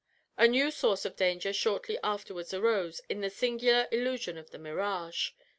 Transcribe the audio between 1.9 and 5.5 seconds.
afterwards arose, in the singular illusion of the mirage.